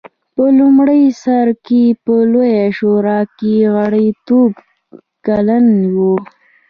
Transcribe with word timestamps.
په 0.35 0.43
لومړي 0.59 1.03
سر 1.23 1.47
کې 1.65 1.83
په 2.03 2.13
لویه 2.31 2.65
شورا 2.77 3.19
کې 3.37 3.53
غړیتوب 3.75 4.51
کلن 5.25 5.65
و. 5.95 5.97